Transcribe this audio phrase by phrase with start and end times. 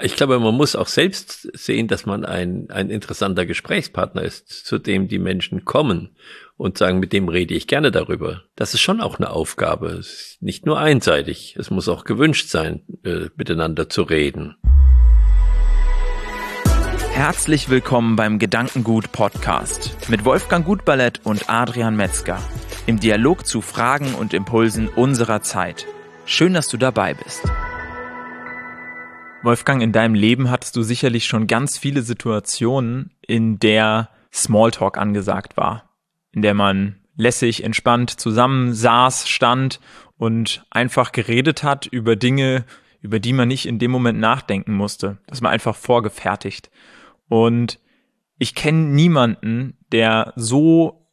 [0.00, 4.78] Ich glaube, man muss auch selbst sehen, dass man ein, ein interessanter Gesprächspartner ist, zu
[4.78, 6.10] dem die Menschen kommen
[6.56, 8.44] und sagen, mit dem rede ich gerne darüber.
[8.54, 9.88] Das ist schon auch eine Aufgabe.
[9.88, 11.56] Es ist nicht nur einseitig.
[11.58, 14.54] Es muss auch gewünscht sein, äh, miteinander zu reden.
[17.10, 22.40] Herzlich willkommen beim Gedankengut Podcast mit Wolfgang Gutballett und Adrian Metzger
[22.86, 25.86] im Dialog zu Fragen und Impulsen unserer Zeit.
[26.24, 27.42] Schön, dass du dabei bist.
[29.42, 35.56] Wolfgang, in deinem Leben hattest du sicherlich schon ganz viele Situationen, in der Smalltalk angesagt
[35.56, 35.96] war,
[36.32, 39.80] in der man lässig, entspannt zusammen saß, stand
[40.16, 42.64] und einfach geredet hat über Dinge,
[43.00, 45.18] über die man nicht in dem Moment nachdenken musste.
[45.28, 46.70] Das war einfach vorgefertigt.
[47.28, 47.78] Und
[48.38, 51.06] ich kenne niemanden, der so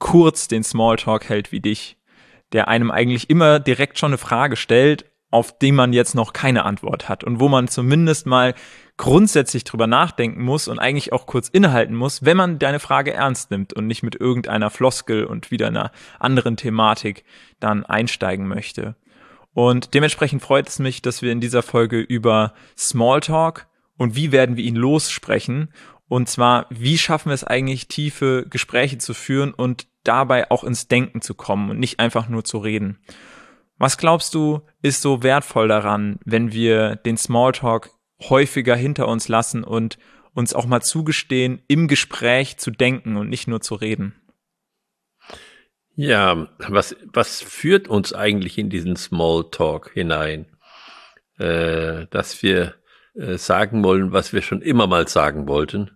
[0.00, 1.98] kurz den Smalltalk hält wie dich,
[2.52, 6.64] der einem eigentlich immer direkt schon eine Frage stellt auf die man jetzt noch keine
[6.64, 8.54] Antwort hat und wo man zumindest mal
[8.96, 13.50] grundsätzlich drüber nachdenken muss und eigentlich auch kurz innehalten muss, wenn man deine Frage ernst
[13.50, 17.24] nimmt und nicht mit irgendeiner Floskel und wieder einer anderen Thematik
[17.60, 18.96] dann einsteigen möchte.
[19.54, 24.56] Und dementsprechend freut es mich, dass wir in dieser Folge über Smalltalk und wie werden
[24.56, 25.70] wir ihn lossprechen
[26.10, 30.88] und zwar, wie schaffen wir es eigentlich, tiefe Gespräche zu führen und dabei auch ins
[30.88, 32.98] Denken zu kommen und nicht einfach nur zu reden.
[33.80, 37.88] Was glaubst du, ist so wertvoll daran, wenn wir den Smalltalk
[38.28, 39.96] häufiger hinter uns lassen und
[40.34, 44.14] uns auch mal zugestehen, im Gespräch zu denken und nicht nur zu reden?
[45.94, 50.44] Ja, was, was führt uns eigentlich in diesen Smalltalk hinein?
[51.38, 52.74] Äh, dass wir
[53.14, 55.90] äh, sagen wollen, was wir schon immer mal sagen wollten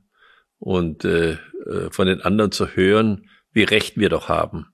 [0.58, 4.72] und äh, äh von den anderen zu hören, wie recht wir doch haben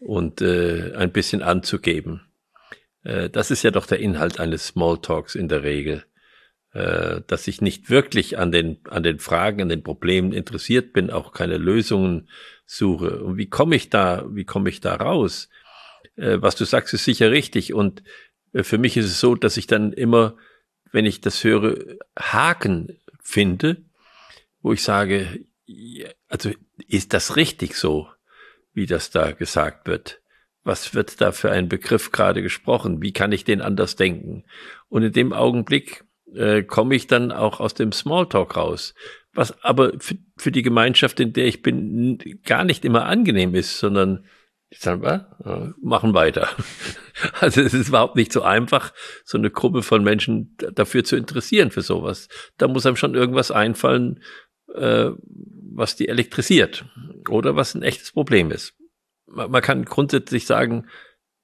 [0.00, 2.22] und äh, ein bisschen anzugeben.
[3.06, 6.04] Äh, das ist ja doch der Inhalt eines Smalltalks in der Regel,
[6.72, 11.10] äh, dass ich nicht wirklich an den, an den Fragen, an den Problemen interessiert bin,
[11.10, 12.28] auch keine Lösungen
[12.66, 13.22] suche.
[13.22, 15.48] Und wie komme ich da, wie komme ich da raus?
[16.16, 17.72] Äh, was du sagst, ist sicher richtig.
[17.72, 18.02] Und
[18.52, 20.36] für mich ist es so, dass ich dann immer,
[20.90, 21.76] wenn ich das höre,
[22.18, 23.84] Haken finde,
[24.62, 25.44] wo ich sage,
[26.28, 26.50] also
[26.88, 28.08] ist das richtig so,
[28.72, 30.22] wie das da gesagt wird?
[30.66, 33.00] Was wird da für ein Begriff gerade gesprochen?
[33.00, 34.44] Wie kann ich den anders denken?
[34.88, 36.04] Und in dem Augenblick
[36.34, 38.94] äh, komme ich dann auch aus dem Smalltalk raus,
[39.32, 43.78] was aber für, für die Gemeinschaft, in der ich bin, gar nicht immer angenehm ist,
[43.78, 44.24] sondern
[44.68, 46.48] ich sage, wir machen weiter.
[47.40, 48.92] Also es ist überhaupt nicht so einfach,
[49.24, 52.28] so eine Gruppe von Menschen dafür zu interessieren für sowas.
[52.58, 54.22] Da muss einem schon irgendwas einfallen,
[54.74, 55.12] äh,
[55.72, 56.84] was die elektrisiert
[57.30, 58.74] oder was ein echtes Problem ist
[59.26, 60.86] man kann grundsätzlich sagen,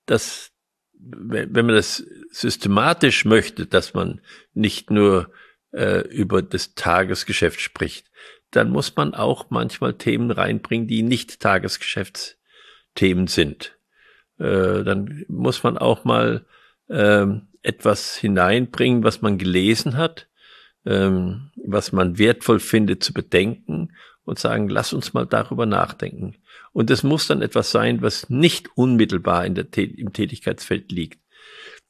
[0.06, 0.52] dass
[0.94, 4.20] wenn man das systematisch möchte, dass man
[4.54, 5.32] nicht nur
[5.72, 8.10] äh, über das Tagesgeschäft spricht,
[8.52, 13.76] dann muss man auch manchmal Themen reinbringen, die nicht Tagesgeschäftsthemen sind.
[14.38, 16.46] Äh, dann muss man auch mal
[16.88, 17.26] äh,
[17.62, 20.28] etwas hineinbringen, was man gelesen hat,
[20.84, 23.92] ähm, was man wertvoll findet zu bedenken
[24.24, 26.36] und sagen, lass uns mal darüber nachdenken.
[26.72, 31.20] Und es muss dann etwas sein, was nicht unmittelbar in der, im Tätigkeitsfeld liegt.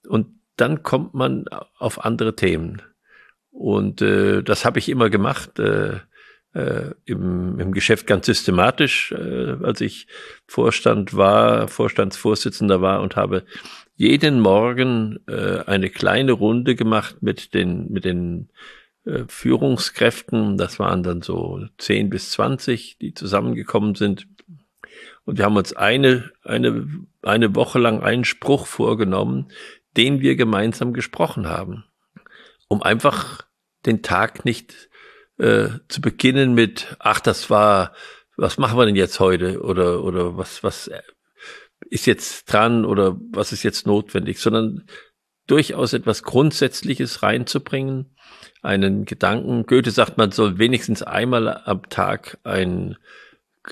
[0.07, 1.47] Und dann kommt man
[1.79, 2.83] auf andere Themen.
[3.51, 5.59] Und äh, das habe ich immer gemacht.
[5.59, 6.01] Äh,
[6.55, 10.07] äh, im, im Geschäft ganz systematisch, äh, als ich
[10.47, 13.45] Vorstand war, Vorstandsvorsitzender war und habe
[13.97, 18.51] jeden Morgen äh, eine kleine Runde gemacht mit den, mit den
[19.27, 20.57] Führungskräften.
[20.57, 24.29] Das waren dann so zehn bis zwanzig, die zusammengekommen sind
[25.25, 26.89] und wir haben uns eine, eine,
[27.23, 29.53] eine Woche lang einen Spruch vorgenommen,
[29.97, 31.85] den wir gemeinsam gesprochen haben,
[32.69, 33.47] um einfach
[33.87, 34.89] den Tag nicht
[35.39, 37.95] äh, zu beginnen mit, ach, das war,
[38.37, 40.91] was machen wir denn jetzt heute oder oder was was
[41.91, 44.87] ist jetzt dran oder was ist jetzt notwendig, sondern
[45.47, 48.17] durchaus etwas Grundsätzliches reinzubringen,
[48.63, 49.67] einen Gedanken.
[49.67, 52.97] Goethe sagt, man soll wenigstens einmal am Tag ein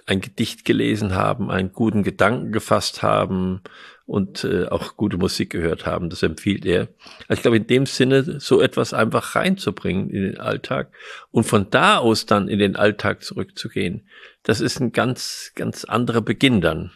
[0.06, 3.62] ein Gedicht gelesen haben, einen guten Gedanken gefasst haben
[4.06, 6.10] und äh, auch gute Musik gehört haben.
[6.10, 6.88] Das empfiehlt er.
[7.28, 10.92] Also ich glaube, in dem Sinne, so etwas einfach reinzubringen in den Alltag
[11.30, 14.08] und von da aus dann in den Alltag zurückzugehen,
[14.42, 16.92] das ist ein ganz, ganz anderer Beginn dann.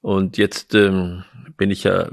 [0.00, 1.24] Und jetzt ähm,
[1.56, 2.08] bin ich ja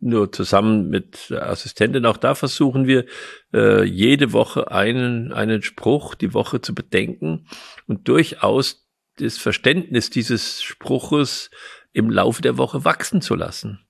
[0.00, 2.06] nur zusammen mit Assistentin.
[2.06, 3.06] Auch da versuchen wir
[3.52, 7.46] äh, jede Woche einen, einen Spruch die Woche zu bedenken
[7.86, 8.86] und durchaus
[9.18, 11.50] das Verständnis dieses Spruches
[11.92, 13.80] im Laufe der Woche wachsen zu lassen.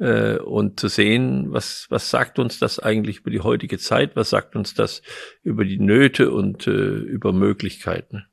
[0.00, 4.30] äh, und zu sehen, was, was sagt uns das eigentlich über die heutige Zeit, was
[4.30, 5.02] sagt uns das
[5.42, 8.26] über die Nöte und äh, über Möglichkeiten.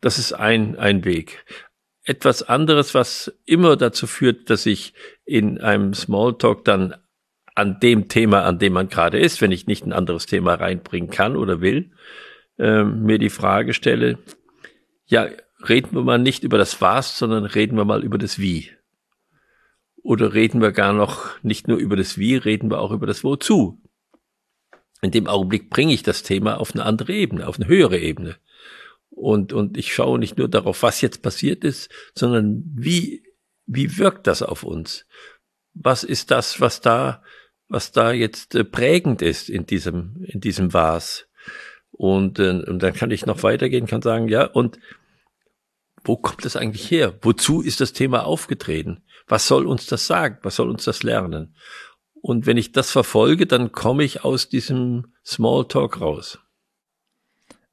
[0.00, 1.44] Das ist ein, ein Weg.
[2.04, 4.94] Etwas anderes, was immer dazu führt, dass ich
[5.30, 6.96] in einem Smalltalk dann
[7.54, 11.08] an dem Thema, an dem man gerade ist, wenn ich nicht ein anderes Thema reinbringen
[11.08, 11.92] kann oder will,
[12.58, 14.18] äh, mir die Frage stelle,
[15.06, 15.28] ja,
[15.68, 18.72] reden wir mal nicht über das Was, sondern reden wir mal über das Wie.
[20.02, 23.22] Oder reden wir gar noch nicht nur über das Wie, reden wir auch über das
[23.22, 23.80] Wozu.
[25.02, 28.36] In dem Augenblick bringe ich das Thema auf eine andere Ebene, auf eine höhere Ebene.
[29.10, 33.22] Und, und ich schaue nicht nur darauf, was jetzt passiert ist, sondern wie,
[33.72, 35.06] wie wirkt das auf uns?
[35.74, 37.22] Was ist das, was da,
[37.68, 41.28] was da jetzt äh, prägend ist in diesem, in diesem Was?
[41.92, 44.78] Und, äh, und dann kann ich noch weitergehen, kann sagen, ja, und
[46.02, 47.16] wo kommt das eigentlich her?
[47.22, 49.04] Wozu ist das Thema aufgetreten?
[49.28, 50.38] Was soll uns das sagen?
[50.42, 51.54] Was soll uns das lernen?
[52.14, 56.38] Und wenn ich das verfolge, dann komme ich aus diesem Smalltalk raus.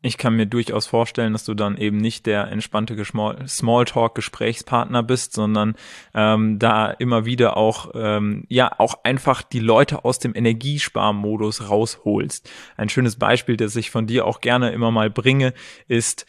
[0.08, 5.76] Ich kann mir durchaus vorstellen, dass du dann eben nicht der entspannte Smalltalk-Gesprächspartner bist, sondern
[6.14, 12.50] ähm, da immer wieder auch ähm, ja auch einfach die Leute aus dem Energiesparmodus rausholst.
[12.78, 15.54] Ein schönes Beispiel, das ich von dir auch gerne immer mal bringe,
[15.90, 16.26] ist,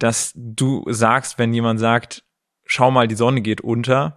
[0.00, 2.24] dass du sagst, wenn jemand sagt,
[2.64, 4.16] schau mal, die Sonne geht unter,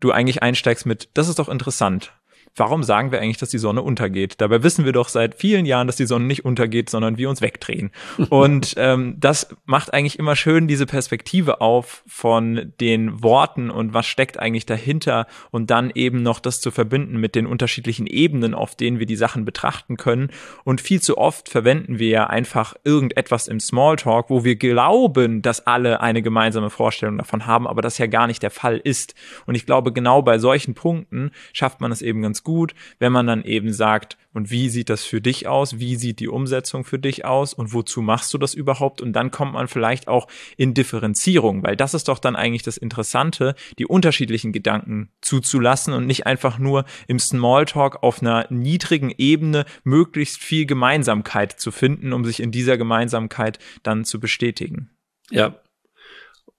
[0.00, 2.14] du eigentlich einsteigst mit, das ist doch interessant
[2.56, 4.40] warum sagen wir eigentlich, dass die Sonne untergeht?
[4.40, 7.40] Dabei wissen wir doch seit vielen Jahren, dass die Sonne nicht untergeht, sondern wir uns
[7.40, 7.90] wegdrehen.
[8.30, 14.06] Und ähm, das macht eigentlich immer schön diese Perspektive auf von den Worten und was
[14.06, 18.74] steckt eigentlich dahinter und dann eben noch das zu verbinden mit den unterschiedlichen Ebenen, auf
[18.74, 20.30] denen wir die Sachen betrachten können.
[20.64, 25.66] Und viel zu oft verwenden wir ja einfach irgendetwas im Smalltalk, wo wir glauben, dass
[25.66, 29.14] alle eine gemeinsame Vorstellung davon haben, aber das ja gar nicht der Fall ist.
[29.46, 33.26] Und ich glaube, genau bei solchen Punkten schafft man es eben ganz gut, wenn man
[33.26, 35.78] dann eben sagt, und wie sieht das für dich aus?
[35.78, 37.54] Wie sieht die Umsetzung für dich aus?
[37.54, 39.00] Und wozu machst du das überhaupt?
[39.00, 42.76] Und dann kommt man vielleicht auch in Differenzierung, weil das ist doch dann eigentlich das
[42.76, 49.64] Interessante, die unterschiedlichen Gedanken zuzulassen und nicht einfach nur im Smalltalk auf einer niedrigen Ebene
[49.84, 54.90] möglichst viel Gemeinsamkeit zu finden, um sich in dieser Gemeinsamkeit dann zu bestätigen.
[55.30, 55.60] Ja.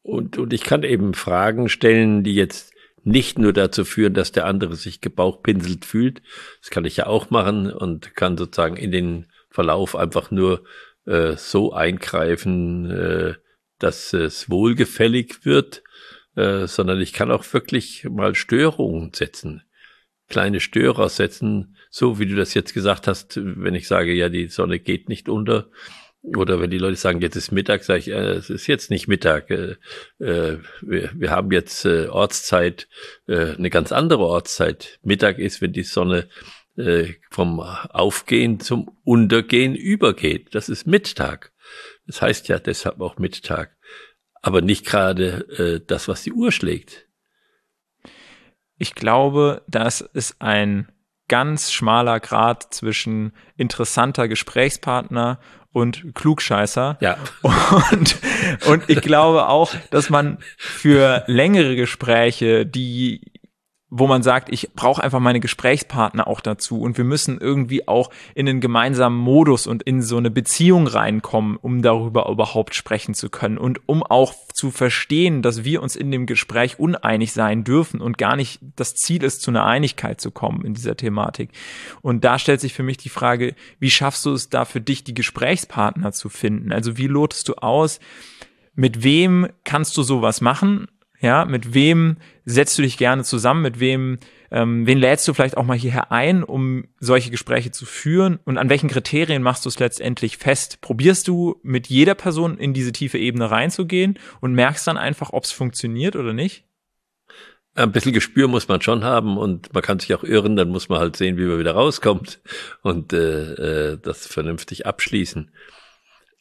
[0.01, 2.74] Und, und ich kann eben Fragen stellen, die jetzt
[3.05, 6.21] nicht nur dazu führen, dass der andere sich gebauchpinselt fühlt.
[6.59, 10.63] Das kann ich ja auch machen und kann sozusagen in den Verlauf einfach nur
[11.05, 13.35] äh, so eingreifen, äh,
[13.77, 15.83] dass es wohlgefällig wird,
[16.35, 19.61] äh, sondern ich kann auch wirklich mal Störungen setzen,
[20.27, 24.47] kleine Störer setzen, so wie du das jetzt gesagt hast, wenn ich sage, ja, die
[24.47, 25.69] Sonne geht nicht unter,
[26.35, 29.07] oder wenn die Leute sagen, jetzt ist Mittag, sage ich, äh, es ist jetzt nicht
[29.07, 29.49] Mittag.
[29.49, 29.75] Äh,
[30.19, 32.87] äh, wir, wir haben jetzt äh, Ortszeit,
[33.27, 34.99] äh, eine ganz andere Ortszeit.
[35.03, 36.27] Mittag ist, wenn die Sonne
[36.77, 40.53] äh, vom Aufgehen zum Untergehen übergeht.
[40.55, 41.51] Das ist Mittag.
[42.07, 43.75] Das heißt ja deshalb auch Mittag.
[44.41, 47.07] Aber nicht gerade äh, das, was die Uhr schlägt.
[48.77, 50.91] Ich glaube, das ist ein
[51.27, 55.39] ganz schmaler Grad zwischen interessanter Gesprächspartner
[55.71, 56.97] und Klugscheißer.
[57.01, 57.17] Ja.
[57.91, 58.17] Und,
[58.65, 63.21] und ich glaube auch, dass man für längere Gespräche, die
[63.97, 68.09] wo man sagt, ich brauche einfach meine Gesprächspartner auch dazu und wir müssen irgendwie auch
[68.33, 73.29] in einen gemeinsamen Modus und in so eine Beziehung reinkommen, um darüber überhaupt sprechen zu
[73.29, 78.01] können und um auch zu verstehen, dass wir uns in dem Gespräch uneinig sein dürfen
[78.01, 81.51] und gar nicht das Ziel ist, zu einer Einigkeit zu kommen in dieser Thematik.
[82.01, 85.05] Und da stellt sich für mich die Frage, wie schaffst du es da für dich,
[85.05, 86.73] die Gesprächspartner zu finden?
[86.73, 88.01] Also wie lotest du aus?
[88.75, 90.87] Mit wem kannst du sowas machen?
[91.25, 93.63] Ja, mit wem setzt du dich gerne zusammen?
[93.63, 94.19] Mit wem,
[94.51, 98.37] ähm, wen lädst du vielleicht auch mal hierher ein, um solche Gespräche zu führen?
[98.45, 100.81] Und an welchen Kriterien machst du es letztendlich fest?
[100.81, 105.45] Probierst du mit jeder Person in diese tiefe Ebene reinzugehen und merkst dann einfach, ob
[105.45, 106.65] es funktioniert oder nicht?
[107.73, 110.89] Ein bisschen Gespür muss man schon haben und man kann sich auch irren, dann muss
[110.89, 112.39] man halt sehen, wie man wieder rauskommt
[112.83, 115.49] und äh, äh, das vernünftig abschließen.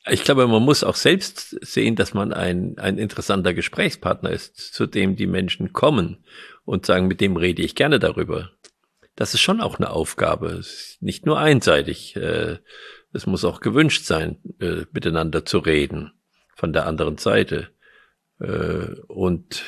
[0.07, 4.87] Ich glaube, man muss auch selbst sehen, dass man ein, ein interessanter Gesprächspartner ist, zu
[4.87, 6.25] dem die Menschen kommen
[6.67, 8.51] und sagen, mit dem rede ich gerne darüber.
[9.17, 10.61] Das ist schon auch eine Aufgabe.
[11.01, 12.17] Nicht nur einseitig.
[12.17, 12.59] Äh,
[13.13, 16.13] es muss auch gewünscht sein, äh, miteinander zu reden
[16.55, 17.71] von der anderen Seite.
[18.41, 19.63] Äh, und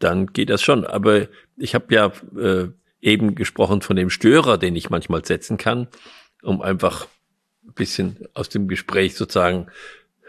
[0.00, 0.84] dann geht das schon.
[0.84, 2.12] Aber ich habe ja
[3.00, 5.88] eben gesprochen von dem Störer, den ich manchmal setzen kann,
[6.42, 7.06] um einfach
[7.62, 9.68] bisschen aus dem Gespräch sozusagen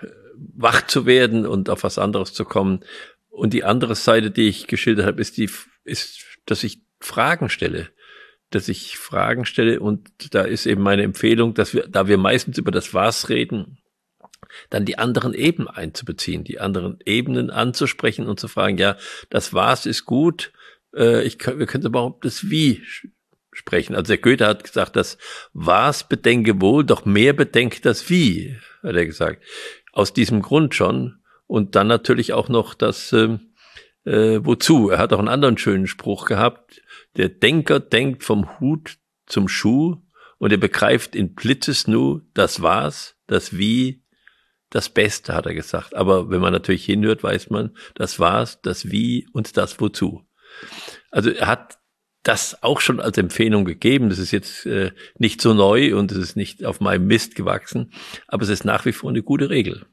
[0.02, 2.84] äh, wach zu werden und auf was anderes zu kommen.
[3.30, 5.50] Und die andere Seite, die ich geschildert habe, ist die,
[5.84, 7.90] ist, dass ich Fragen stelle.
[8.52, 12.58] Dass ich Fragen stelle und da ist eben meine Empfehlung, dass wir, da wir meistens
[12.60, 13.80] über das Was reden,
[14.70, 18.98] dann die anderen Ebenen einzubeziehen, die anderen Ebenen anzusprechen und zu fragen, ja,
[19.30, 20.52] das Was ist gut,
[20.96, 22.84] äh, ich, wir können überhaupt das Wie
[23.54, 23.96] sprechen.
[23.96, 25.18] Also der Goethe hat gesagt, das
[25.54, 29.44] Was bedenke wohl, doch mehr bedenkt das Wie, hat er gesagt.
[29.92, 31.20] Aus diesem Grund schon.
[31.48, 33.38] Und dann natürlich auch noch das äh,
[34.06, 34.90] äh, Wozu.
[34.90, 36.82] Er hat auch einen anderen schönen Spruch gehabt.
[37.18, 39.98] Der Denker denkt vom Hut zum Schuh
[40.38, 44.04] und er begreift in Blitzes nu das Was, das Wie,
[44.70, 45.96] das Beste, hat er gesagt.
[45.96, 50.28] Aber wenn man natürlich hinhört, weiß man, das Was, das Wie und das Wozu.
[51.12, 51.78] Also er hat
[52.24, 54.10] das auch schon als Empfehlung gegeben.
[54.10, 57.92] Das ist jetzt äh, nicht so neu und es ist nicht auf meinem Mist gewachsen,
[58.28, 59.86] aber es ist nach wie vor eine gute Regel.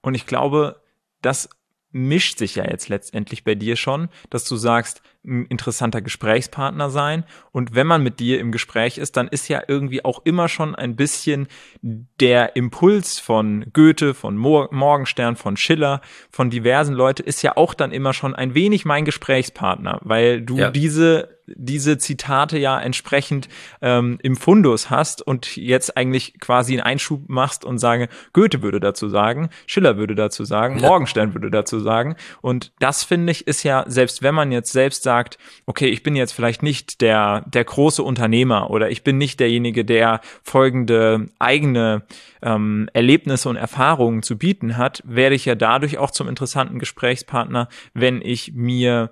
[0.00, 0.82] Und ich glaube,
[1.20, 1.48] das
[1.92, 7.24] mischt sich ja jetzt letztendlich bei dir schon, dass du sagst, ein interessanter Gesprächspartner sein.
[7.52, 10.74] Und wenn man mit dir im Gespräch ist, dann ist ja irgendwie auch immer schon
[10.74, 11.46] ein bisschen
[11.82, 17.92] der Impuls von Goethe, von Morgenstern, von Schiller, von diversen Leute, ist ja auch dann
[17.92, 20.70] immer schon ein wenig mein Gesprächspartner, weil du ja.
[20.70, 23.48] diese diese Zitate ja entsprechend
[23.80, 28.80] ähm, im Fundus hast und jetzt eigentlich quasi einen Einschub machst und sage, Goethe würde
[28.80, 30.88] dazu sagen, Schiller würde dazu sagen, ja.
[30.88, 32.16] Morgenstern würde dazu sagen.
[32.40, 36.16] Und das finde ich ist ja, selbst wenn man jetzt selbst sagt, okay, ich bin
[36.16, 42.02] jetzt vielleicht nicht der, der große Unternehmer oder ich bin nicht derjenige, der folgende eigene
[42.42, 47.68] ähm, Erlebnisse und Erfahrungen zu bieten hat, werde ich ja dadurch auch zum interessanten Gesprächspartner,
[47.94, 49.10] wenn ich mir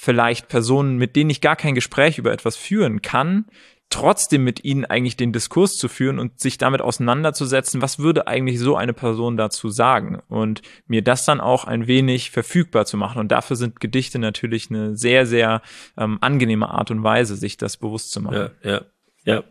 [0.00, 3.46] vielleicht Personen, mit denen ich gar kein Gespräch über etwas führen kann,
[3.90, 8.60] trotzdem mit ihnen eigentlich den Diskurs zu führen und sich damit auseinanderzusetzen, was würde eigentlich
[8.60, 13.18] so eine Person dazu sagen und mir das dann auch ein wenig verfügbar zu machen.
[13.18, 15.62] Und dafür sind Gedichte natürlich eine sehr, sehr
[15.96, 18.50] ähm, angenehme Art und Weise, sich das bewusst zu machen.
[18.62, 18.80] Ja, ja,
[19.24, 19.42] ja.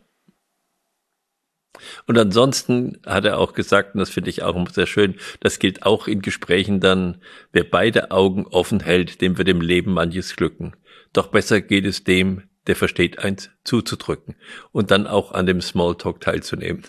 [2.06, 5.84] Und ansonsten hat er auch gesagt, und das finde ich auch sehr schön, das gilt
[5.84, 10.74] auch in Gesprächen dann, wer beide Augen offen hält, dem wird im Leben manches glücken.
[11.14, 14.36] Doch besser geht es dem, der versteht eins zuzudrücken
[14.72, 16.84] und dann auch an dem Smalltalk teilzunehmen.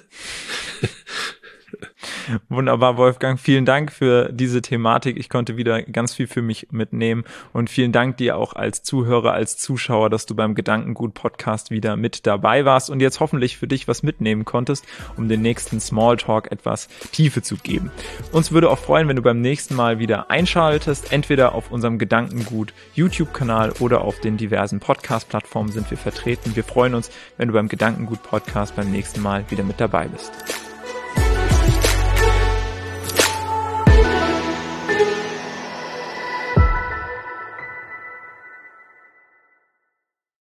[2.48, 3.38] Wunderbar, Wolfgang.
[3.38, 5.16] Vielen Dank für diese Thematik.
[5.16, 9.32] Ich konnte wieder ganz viel für mich mitnehmen und vielen Dank dir auch als Zuhörer,
[9.32, 13.68] als Zuschauer, dass du beim Gedankengut Podcast wieder mit dabei warst und jetzt hoffentlich für
[13.68, 17.90] dich was mitnehmen konntest, um den nächsten Smalltalk etwas Tiefe zu geben.
[18.32, 22.72] Uns würde auch freuen, wenn du beim nächsten Mal wieder einschaltest, entweder auf unserem Gedankengut
[22.94, 26.56] YouTube-Kanal oder auf den diversen Podcast-Plattformen sind wir vertreten.
[26.56, 30.67] Wir freuen uns, wenn du beim Gedankengut Podcast beim nächsten Mal wieder mit dabei bist.